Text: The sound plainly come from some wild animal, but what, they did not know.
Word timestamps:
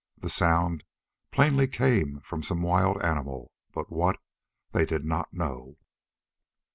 The 0.17 0.29
sound 0.29 0.83
plainly 1.29 1.67
come 1.67 2.21
from 2.21 2.41
some 2.41 2.63
wild 2.63 2.99
animal, 3.03 3.51
but 3.71 3.91
what, 3.91 4.17
they 4.71 4.83
did 4.83 5.05
not 5.05 5.31
know. 5.31 5.77